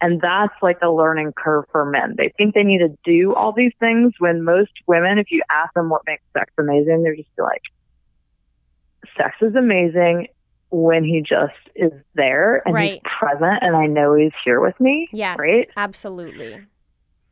[0.00, 2.14] And that's like the learning curve for men.
[2.16, 5.72] They think they need to do all these things when most women, if you ask
[5.74, 7.62] them what makes sex amazing, they're just like,
[9.16, 10.28] sex is amazing
[10.70, 15.08] when he just is there and he's present and I know he's here with me.
[15.12, 15.36] Yes.
[15.38, 15.68] Right?
[15.76, 16.60] Absolutely.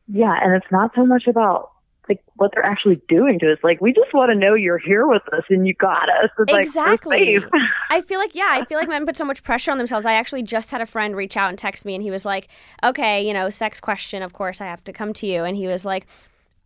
[0.07, 0.39] Yeah.
[0.41, 1.73] And it's not so much about
[2.09, 3.59] like what they're actually doing to us.
[3.63, 6.29] Like, we just want to know you're here with us and you got us.
[6.39, 7.39] It's Exactly.
[7.39, 7.49] Like.
[7.89, 10.05] I feel like yeah, I feel like men put so much pressure on themselves.
[10.05, 12.49] I actually just had a friend reach out and text me, and he was like,
[12.83, 14.21] "Okay, you know, sex question.
[14.21, 16.07] Of course, I have to come to you." And he was like,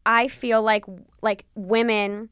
[0.05, 0.85] "I feel like
[1.21, 2.29] like women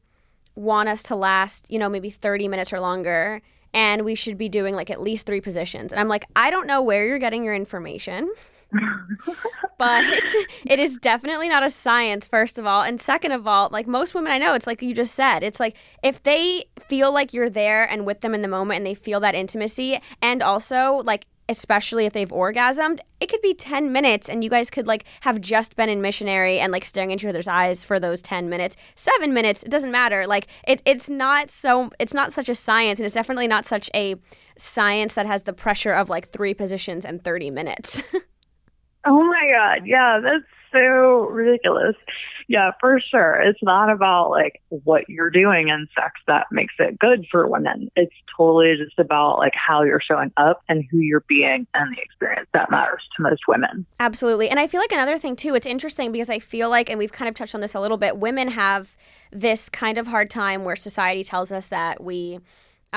[0.54, 3.42] want us to last, you know, maybe thirty minutes or longer."
[3.76, 5.92] And we should be doing like at least three positions.
[5.92, 8.32] And I'm like, I don't know where you're getting your information.
[9.78, 10.02] but
[10.64, 14.12] it is definitely not a science first of all and second of all like most
[14.12, 17.48] women i know it's like you just said it's like if they feel like you're
[17.48, 21.26] there and with them in the moment and they feel that intimacy and also like
[21.48, 25.40] especially if they've orgasmed it could be 10 minutes and you guys could like have
[25.40, 28.76] just been in missionary and like staring into each other's eyes for those 10 minutes.
[28.94, 30.26] 7 minutes it doesn't matter.
[30.26, 33.90] Like it, it's not so it's not such a science and it's definitely not such
[33.94, 34.16] a
[34.58, 38.02] science that has the pressure of like three positions and 30 minutes.
[39.06, 39.86] Oh my God.
[39.86, 40.44] Yeah, that's
[40.76, 41.94] so ridiculous.
[42.48, 43.40] Yeah, for sure.
[43.42, 47.90] It's not about like what you're doing in sex that makes it good for women.
[47.96, 52.00] It's totally just about like how you're showing up and who you're being and the
[52.00, 53.84] experience that matters to most women.
[53.98, 54.48] Absolutely.
[54.48, 57.12] And I feel like another thing too, it's interesting because I feel like, and we've
[57.12, 58.96] kind of touched on this a little bit, women have
[59.32, 62.38] this kind of hard time where society tells us that we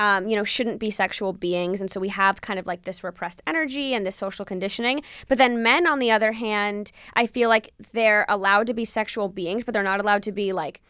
[0.00, 1.82] um, you know, shouldn't be sexual beings.
[1.82, 5.02] And so we have kind of like this repressed energy and this social conditioning.
[5.28, 9.28] But then men, on the other hand, I feel like they're allowed to be sexual
[9.28, 10.80] beings, but they're not allowed to be like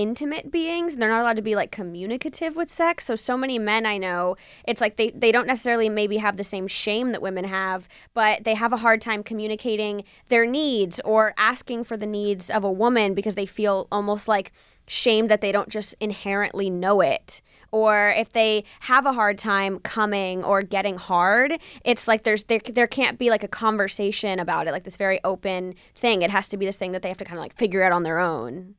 [0.00, 3.04] intimate beings they're not allowed to be like communicative with sex.
[3.04, 4.36] So so many men i know
[4.66, 8.44] it's like they, they don't necessarily maybe have the same shame that women have but
[8.44, 12.72] they have a hard time communicating their needs or asking for the needs of a
[12.72, 14.52] woman because they feel almost like
[14.90, 17.40] shamed that they don't just inherently know it.
[17.70, 22.58] Or if they have a hard time coming or getting hard it's like there's there,
[22.58, 26.22] there can't be like a conversation about it like this very open thing.
[26.22, 27.92] It has to be this thing that they have to kind of like figure out
[27.92, 28.74] on their own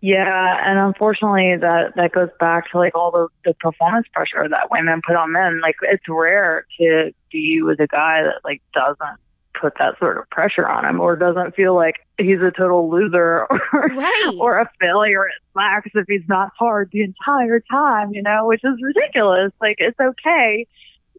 [0.00, 4.70] yeah, and unfortunately, that that goes back to like all the the performance pressure that
[4.70, 5.60] women put on men.
[5.60, 9.20] Like it's rare to be with a guy that like doesn't
[9.60, 13.46] put that sort of pressure on him or doesn't feel like he's a total loser
[13.50, 14.34] or right.
[14.38, 18.62] or a failure at sex if he's not hard the entire time, you know, which
[18.64, 19.52] is ridiculous.
[19.60, 20.66] Like it's okay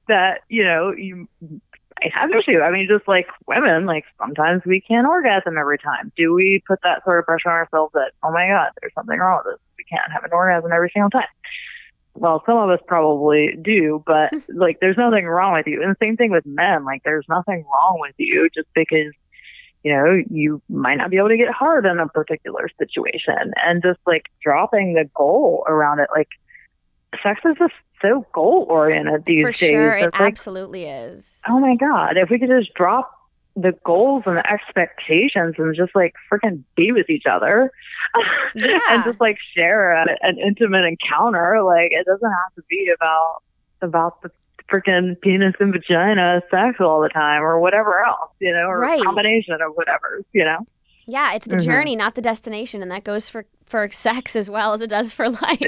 [0.07, 1.27] that, you know, you
[2.01, 2.59] I have issue.
[2.59, 6.11] I mean, just like women, like sometimes we can't orgasm every time.
[6.17, 9.17] Do we put that sort of pressure on ourselves that, oh my God, there's something
[9.17, 9.59] wrong with us?
[9.77, 11.23] We can't have an orgasm every single time.
[12.13, 15.81] Well, some of us probably do, but like there's nothing wrong with you.
[15.81, 16.83] And the same thing with men.
[16.85, 19.13] Like there's nothing wrong with you just because,
[19.83, 23.53] you know, you might not be able to get hard in a particular situation.
[23.65, 26.29] And just like dropping the goal around it, like
[27.23, 29.55] sex is just so goal oriented these For days.
[29.69, 31.41] sure, it like, absolutely is.
[31.47, 33.11] oh my god, if we could just drop
[33.57, 37.71] the goals and the expectations and just like freaking be with each other
[38.55, 38.79] Yeah.
[38.89, 43.43] and just like share a, an intimate encounter, like it doesn't have to be about
[43.81, 44.29] about the
[44.69, 48.99] freaking penis and vagina sex all the time or whatever else, you know, or Right.
[48.99, 50.65] a combination of whatever, you know.
[51.07, 51.63] Yeah, it's the Mhm.
[51.65, 55.13] journey, not the destination, and that goes for for sex as well as it does
[55.13, 55.59] for life.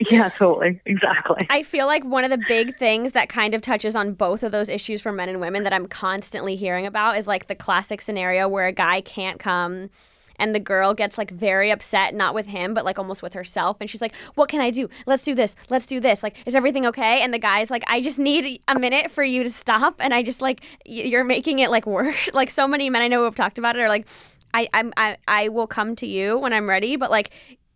[0.10, 1.46] Yeah, totally, exactly.
[1.50, 4.50] I feel like one of the big things that kind of touches on both of
[4.50, 8.00] those issues for men and women that I'm constantly hearing about is like the classic
[8.00, 9.90] scenario where a guy can't come
[10.40, 13.76] and the girl gets like very upset, not with him, but like almost with herself.
[13.78, 14.88] And she's like, What can I do?
[15.06, 15.54] Let's do this.
[15.68, 16.22] Let's do this.
[16.22, 17.20] Like, is everything okay?
[17.22, 19.96] And the guy's like, I just need a minute for you to stop.
[20.00, 22.30] And I just like, you're making it like worse.
[22.32, 24.08] like, so many men I know who have talked about it are like,
[24.52, 27.30] I, I'm, I, I will come to you when I'm ready, but like,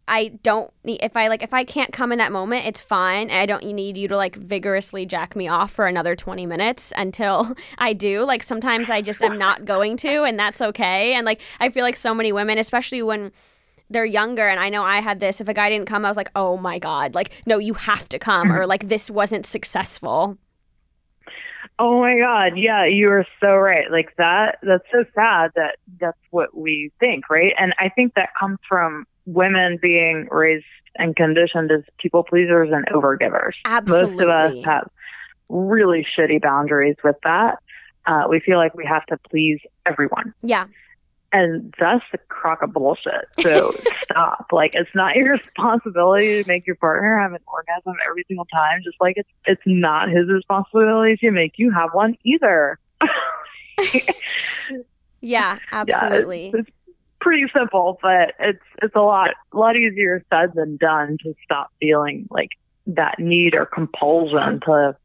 [0.06, 3.30] I don't need if I like if I can't come in that moment, it's fine.
[3.30, 7.54] I don't need you to like vigorously jack me off for another 20 minutes until
[7.78, 8.22] I do.
[8.24, 11.14] Like sometimes I just am not going to and that's okay.
[11.14, 13.32] And like I feel like so many women, especially when
[13.88, 16.16] they're younger and I know I had this if a guy didn't come I was
[16.16, 18.68] like, "Oh my god, like no, you have to come or mm-hmm.
[18.68, 20.38] like this wasn't successful."
[21.78, 22.56] Oh my God.
[22.56, 23.90] Yeah, you are so right.
[23.90, 27.52] Like that, that's so sad that that's what we think, right?
[27.58, 30.64] And I think that comes from women being raised
[30.96, 33.52] and conditioned as people pleasers and overgivers.
[33.64, 34.10] Absolutely.
[34.16, 34.88] Most of us have
[35.48, 37.58] really shitty boundaries with that.
[38.06, 40.34] Uh, we feel like we have to please everyone.
[40.42, 40.66] Yeah.
[41.32, 43.24] And that's a crock of bullshit.
[43.40, 44.46] So stop.
[44.52, 48.80] Like it's not your responsibility to make your partner have an orgasm every single time.
[48.84, 52.78] Just like it's it's not his responsibility to make you have one either.
[55.20, 56.46] Yeah, Yeah, absolutely.
[56.48, 56.70] it's, it's
[57.24, 61.70] pretty simple, but it's it's a lot a lot easier said than done to stop
[61.80, 62.50] feeling like
[62.86, 64.96] that need or compulsion to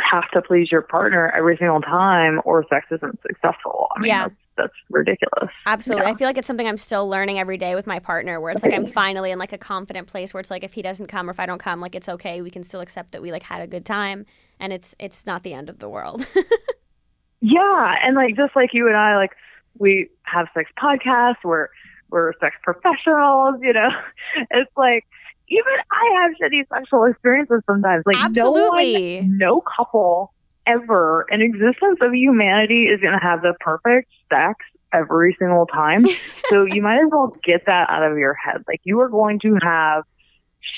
[0.00, 3.88] have to please your partner every single time or sex isn't successful.
[3.96, 4.22] I mean, Yeah.
[4.28, 5.50] that's, that's ridiculous.
[5.66, 6.06] Absolutely.
[6.06, 6.12] Yeah.
[6.12, 8.62] I feel like it's something I'm still learning every day with my partner where it's
[8.62, 11.28] like I'm finally in like a confident place where it's like if he doesn't come
[11.28, 12.40] or if I don't come, like it's okay.
[12.42, 14.24] We can still accept that we like had a good time
[14.60, 16.28] and it's it's not the end of the world.
[17.40, 17.96] yeah.
[18.02, 19.32] And like just like you and I, like
[19.78, 21.68] we have sex podcasts, we're
[22.10, 23.90] we're sex professionals, you know.
[24.50, 25.04] It's like
[25.48, 28.04] even I have shitty sexual experiences sometimes.
[28.06, 29.20] Like Absolutely.
[29.20, 30.32] no one, no couple
[30.66, 34.56] ever in existence of humanity is going to have the perfect sex
[34.92, 36.04] every single time.
[36.50, 38.64] so you might as well get that out of your head.
[38.68, 40.04] Like you are going to have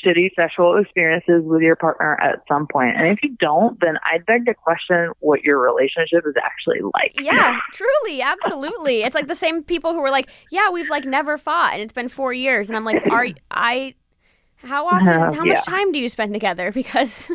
[0.04, 2.96] shitty sexual experiences with your partner at some point.
[2.96, 7.12] And if you don't, then I beg to question what your relationship is actually like.
[7.20, 9.02] Yeah, truly, absolutely.
[9.02, 11.92] It's like the same people who were like, "Yeah, we've like never fought and it's
[11.92, 13.94] been 4 years." And I'm like, "Are I
[14.56, 15.52] how often Uh, how yeah.
[15.54, 17.30] much time do you spend together because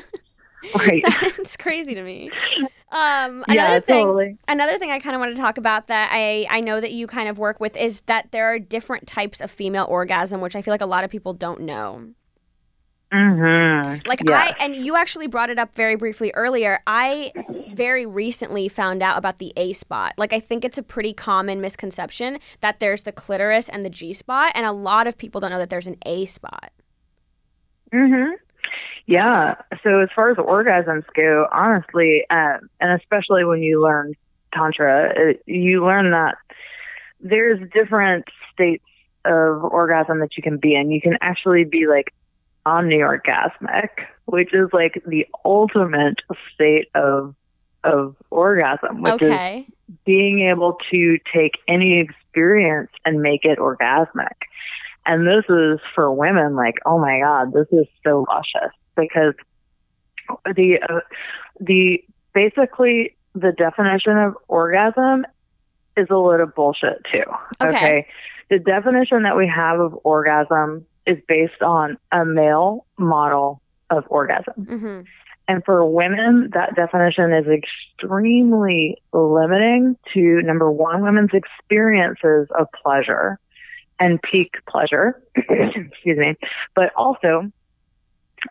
[0.77, 1.03] Right.
[1.21, 2.31] it's crazy to me."
[2.91, 4.37] Um another yeah, thing totally.
[4.47, 7.07] Another thing I kind of want to talk about that I, I know that you
[7.07, 10.61] kind of work with is that there are different types of female orgasm, which I
[10.61, 12.09] feel like a lot of people don't know.
[13.15, 14.07] Mm-hmm.
[14.07, 14.53] Like Yes.
[14.59, 16.79] I and you actually brought it up very briefly earlier.
[16.85, 17.31] I
[17.73, 20.13] very recently found out about the A spot.
[20.17, 24.11] Like I think it's a pretty common misconception that there's the clitoris and the G
[24.11, 26.71] spot, and a lot of people don't know that there's an A spot.
[27.93, 28.31] hmm
[29.05, 29.55] Yeah.
[29.81, 34.13] So as far as orgasms go, honestly, um, and especially when you learn
[34.53, 36.35] tantra, it, you learn that
[37.21, 38.83] there's different states
[39.23, 40.91] of orgasm that you can be in.
[40.91, 42.13] You can actually be like
[42.65, 43.89] omniorgasmic,
[44.25, 46.19] which is like the ultimate
[46.53, 47.35] state of
[47.85, 49.67] of orgasm, which is okay.
[50.05, 54.33] being able to take any experience and make it orgasmic.
[55.05, 59.35] And this is for women like, oh my God, this is so luscious because
[60.55, 61.01] the, uh,
[61.59, 65.25] the, basically the definition of orgasm
[65.95, 67.23] is a load of bullshit too.
[67.61, 68.07] Okay.
[68.49, 74.53] The definition that we have of orgasm is based on a male model of orgasm.
[74.65, 75.01] hmm
[75.47, 83.39] And for women, that definition is extremely limiting to number one, women's experiences of pleasure
[83.99, 85.21] and peak pleasure.
[85.35, 86.35] Excuse me.
[86.73, 87.51] But also,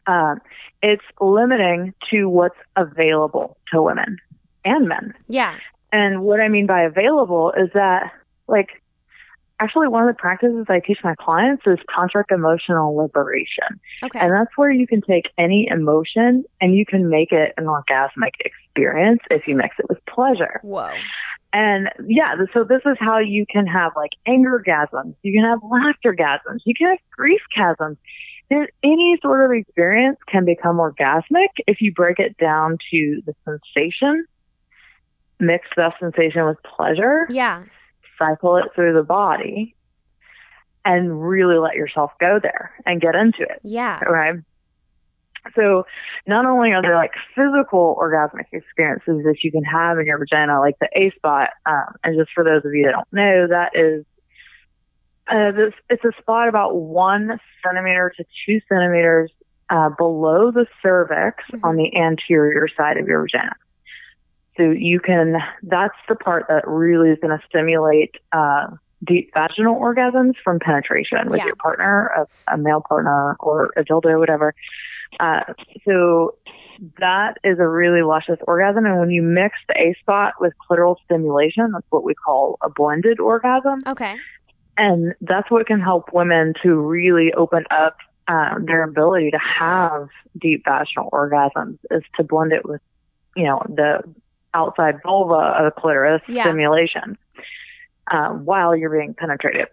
[0.07, 0.41] um,
[0.83, 4.19] it's limiting to what's available to women
[4.65, 5.15] and men.
[5.27, 5.57] Yeah.
[5.93, 8.13] And what I mean by available is that,
[8.49, 8.83] like,
[9.61, 13.81] actually, one of the practices I teach my clients is tantric emotional liberation.
[14.03, 14.19] Okay.
[14.19, 18.35] And that's where you can take any emotion and you can make it an orgasmic
[18.41, 20.61] experience if you mix it with pleasure.
[20.63, 20.91] Whoa.
[21.53, 25.61] And yeah, so this is how you can have like anger gasms, you can have
[25.63, 27.97] laughter gasms, you can have grief gasms.
[28.51, 33.35] There's any sort of experience can become orgasmic if you break it down to the
[33.45, 34.27] sensation,
[35.39, 37.63] mix that sensation with pleasure, Yeah.
[38.25, 39.75] Cycle it through the body,
[40.85, 43.61] and really let yourself go there and get into it.
[43.63, 44.01] Yeah.
[44.01, 44.37] Right.
[45.55, 45.85] So
[46.27, 50.59] not only are there like physical orgasmic experiences that you can have in your vagina,
[50.59, 53.73] like the A spot, um, and just for those of you that don't know, that
[53.75, 54.07] is
[55.29, 59.31] uh, this it's a spot about one centimeter to two centimeters
[59.71, 61.65] uh, below the cervix Mm-hmm.
[61.65, 63.55] on the anterior side of your vagina.
[64.57, 68.69] So you can that's the part that really is going to stimulate uh,
[69.05, 71.47] deep vaginal orgasms from penetration with Yeah.
[71.47, 74.55] your partner, a, a male partner, or a dildo, whatever.
[75.21, 75.41] Uh,
[75.87, 76.37] so
[76.99, 78.85] that is a really luscious orgasm.
[78.87, 82.71] And when you mix the A spot with clitoral stimulation, that's what we call a
[82.71, 83.79] blended orgasm.
[83.87, 84.17] Okay.
[84.77, 90.09] And that's what can help women to really open up um, their ability to have
[90.41, 92.81] deep vaginal orgasms is to blend it with,
[93.37, 94.03] you know, the
[94.55, 96.45] outside vulva of the clitoris Yeah.
[96.45, 97.19] stimulation
[98.11, 99.69] uh, while you're being penetrated.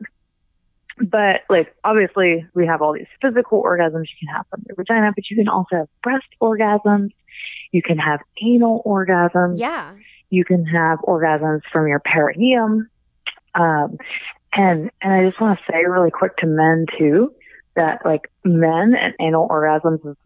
[0.97, 5.11] But like obviously we have all these physical orgasms you can have from your vagina,
[5.15, 7.11] but you can also have breast orgasms.
[7.71, 9.57] You can have anal orgasms.
[9.57, 9.93] Yeah.
[10.29, 12.89] You can have orgasms from your perineum.
[13.55, 13.97] Um,
[14.53, 17.33] and and I just want to say really quick to men too
[17.75, 20.17] that like men and anal orgasms is,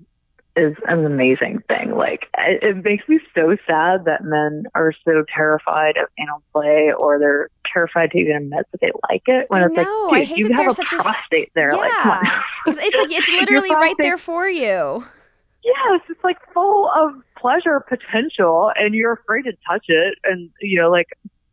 [0.56, 1.92] is an amazing thing.
[1.92, 6.92] Like it, it makes me so sad that men are so terrified of anal play
[6.98, 9.50] or they're terrified to even admit that they like it.
[9.50, 10.08] When I it's know.
[10.10, 11.76] I like, dude, hate you that have there's a such a prostate there.
[11.76, 11.92] Like.
[11.92, 12.42] Yeah.
[12.68, 15.06] It's, it's like it's literally right there for you.
[15.64, 20.18] yes, it's like full of pleasure potential, and you're afraid to touch it.
[20.24, 21.10] And you know, like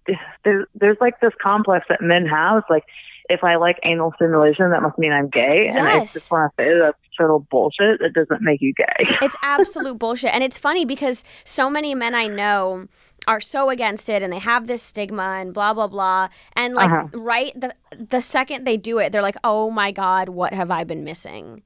[0.45, 2.59] there's there's like this complex that men have.
[2.59, 2.85] It's like
[3.29, 5.65] if I like anal stimulation, that must mean I'm gay.
[5.67, 5.77] Yes.
[5.77, 8.01] And I just want to say that's total bullshit.
[8.01, 9.07] It doesn't make you gay.
[9.23, 10.35] It's absolute bullshit.
[10.35, 12.87] And it's funny because so many men I know
[13.29, 16.91] are so against it and they have this stigma and blah blah blah and like
[16.91, 17.07] Uh-huh.
[17.19, 20.83] right the the second they do it they're like oh my god what have i
[20.83, 21.63] been missing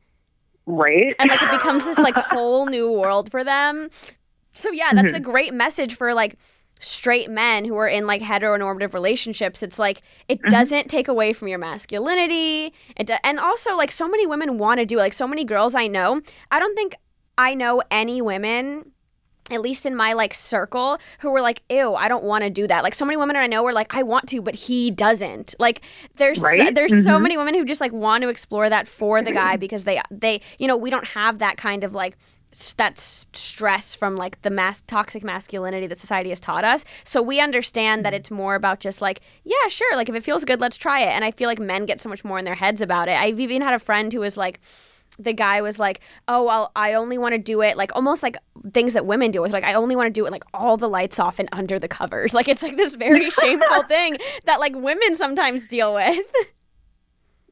[0.67, 1.15] Right?
[1.19, 3.89] and like it becomes this like whole new world for them
[4.53, 5.17] so yeah that's Mm-hmm.
[5.17, 6.37] a great message for like
[6.81, 10.49] straight men who are in like heteronormative relationships it's like it Mm-hmm.
[10.51, 14.79] doesn't take away from your masculinity it do- and also like so many women want
[14.81, 15.01] to do it.
[15.03, 16.21] like so many girls i know
[16.51, 16.95] i don't think
[17.39, 18.93] i know any women
[19.51, 22.67] at least in my like circle who were like ew i don't want to do
[22.67, 25.55] that like so many women i know were like i want to but he doesn't
[25.59, 25.83] like
[26.17, 26.75] there's Right?
[26.75, 27.23] there's so Mhm.
[27.23, 30.41] many women who just like want to explore that for the guy because they they
[30.59, 32.17] you know we don't have that kind of like
[32.79, 37.41] that stress from like the mass toxic masculinity that society has taught us so we
[37.41, 38.21] understand that mm-hmm.
[38.21, 41.11] it's more about just like yeah sure like if it feels good let's try it
[41.11, 43.41] and i feel like men get so much more in their heads about it i've
[43.41, 44.61] even had a friend who was like
[45.19, 48.37] the guy was like, "Oh, well, I only want to do it like almost like
[48.73, 49.43] things that women do.
[49.45, 51.79] It's like I only want to do it like all the lights off and under
[51.79, 52.35] the covers.
[52.37, 56.27] Like it's like this very shameful thing that like women sometimes deal with."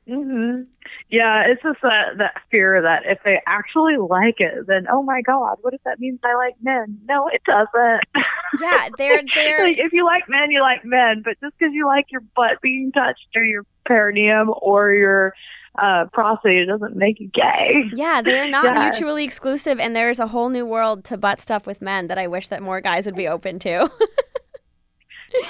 [0.06, 0.62] hmm
[1.08, 5.22] Yeah, it's just that that fear that if they actually like it, then oh my
[5.22, 6.98] god, what if that means I like men?
[7.06, 8.02] No, it doesn't.
[8.60, 11.86] yeah, they're they're like, if you like men, you like men, but just because you
[11.86, 15.32] like your butt being touched or your perineum or your
[15.76, 17.84] uh, prostate, it doesn't make you gay.
[17.94, 18.80] yeah, they're not Yeah.
[18.90, 22.26] mutually exclusive and there's a whole new world to butt stuff with men that I
[22.28, 23.90] wish that more guys would be open to.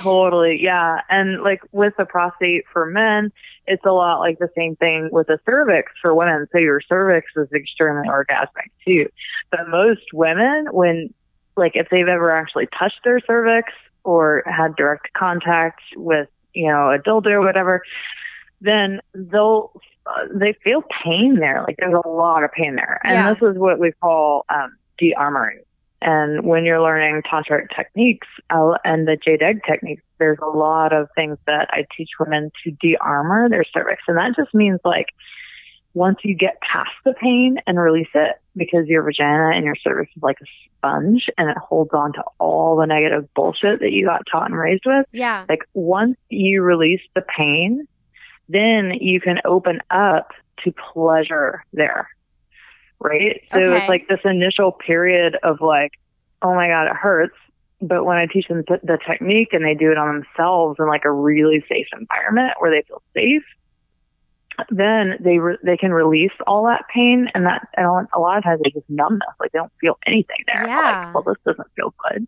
[0.03, 1.01] Totally, yeah.
[1.11, 3.33] And like with the prostate for men,
[3.67, 6.47] it's a lot like the same thing with the cervix for women.
[6.53, 9.09] So your cervix is extremely orgasmic too.
[9.51, 11.13] But most women, when
[11.57, 16.91] like if they've ever actually touched their cervix or had direct contact with, you know,
[16.91, 17.83] a dildo or whatever,
[18.61, 19.73] then they'll
[20.07, 21.65] uh, they feel pain there.
[21.67, 23.33] Like there's a lot of pain there, and Yeah.
[23.33, 25.64] this is what we call um, de-armoring.
[26.05, 30.93] And when you're learning tantric techniques uh, and the jade egg techniques, there's a lot
[30.93, 35.07] of things that I teach women to de-armor their cervix, and that just means like
[35.95, 40.11] once you get past the pain and release it, because your vagina and your cervix
[40.17, 40.47] is like a
[40.77, 44.59] sponge and it holds on to all the negative bullshit that you got taught and
[44.59, 45.45] raised with yeah.
[45.49, 47.87] like once you release the pain,
[48.49, 50.33] then you can open up
[50.63, 52.09] to pleasure there.
[53.01, 53.43] Right?
[53.53, 53.77] So Okay.
[53.79, 55.93] it's like this initial period of like,
[56.43, 57.37] oh my God, it hurts.
[57.81, 60.87] But when I teach them th- the technique and they do it on themselves in
[60.87, 63.43] like a really safe environment where they feel safe,
[64.71, 68.45] then they re- they can release all that pain and that and a lot of
[68.45, 70.67] times they just numbness like they don't feel anything there.
[70.67, 71.07] Yeah.
[71.07, 72.27] Like, well, this doesn't feel good.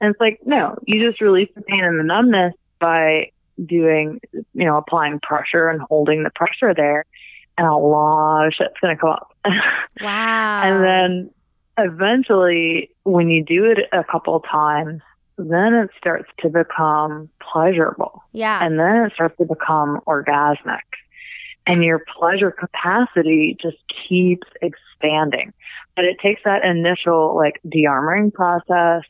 [0.00, 3.30] And it's like no, you just release the pain and the numbness by
[3.64, 7.06] doing you know applying pressure and holding the pressure there,
[7.56, 9.30] and a lot of shit's gonna come up.
[10.00, 10.62] Wow.
[10.64, 11.30] and then
[11.78, 15.02] eventually, when you do it a couple times,
[15.36, 18.64] then it starts to become pleasurable yeah.
[18.64, 20.80] and then it starts to become orgasmic
[21.66, 23.78] and your pleasure capacity just
[24.08, 25.52] keeps expanding
[25.96, 29.02] but it takes that initial like de-armoring process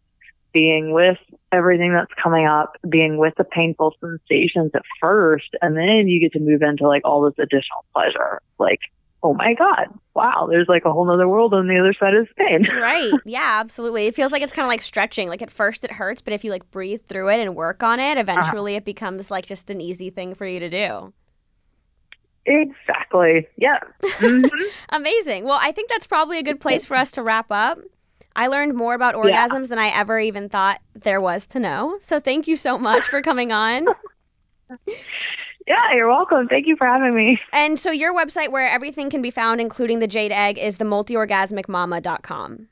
[0.54, 1.18] being with
[1.52, 6.32] everything that's coming up being with the painful sensations at first and then you get
[6.32, 8.80] to move into like all this additional pleasure like
[9.22, 12.24] oh my god wow there's like a whole nother world on the other side of
[12.24, 13.12] this pain right.
[13.24, 14.06] Yeah, absolutely.
[14.06, 15.28] It feels like it's kind of like stretching.
[15.28, 17.98] Like at first it hurts, but if you like breathe through it and work on
[18.00, 21.12] it, eventually it becomes like just an easy thing for you to do.
[22.46, 24.50] exactly yeah Mhm.
[24.90, 25.44] Amazing.
[25.44, 27.78] Well, I think that's probably a good place for us to wrap up.
[28.36, 29.46] I learned more about Yeah.
[29.46, 31.96] orgasms than I ever even thought there was to know.
[32.00, 33.86] So thank you so much for coming on.
[35.66, 39.22] yeah you're welcome thank you for having me And so your website where everything can
[39.22, 42.68] be found, including the jade egg, is the multiorgasmicmama.com.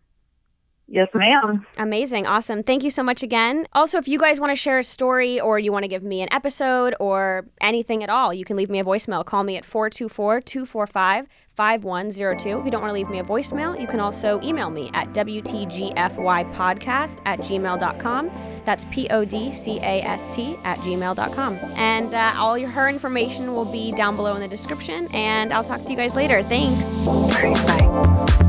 [0.88, 2.26] yes ma'am Amazing.
[2.26, 2.62] Awesome.
[2.62, 3.66] Thank you so much again.
[3.72, 6.22] Also, if you guys want to share a story or you want to give me
[6.22, 9.24] an episode or anything at all, you can leave me a voicemail.
[9.24, 12.58] Call me at 424 245 5102.
[12.58, 15.12] If you don't want to leave me a voicemail, you can also email me at
[15.12, 18.30] WTGFYpodcast at gmail.com.
[18.64, 21.58] That's P O D C A S T at gmail.com.
[21.74, 25.08] And uh, all your, her information will be down below in the description.
[25.12, 26.42] And I'll talk to you guys later.
[26.42, 27.06] Thanks.
[27.34, 28.48] Bye.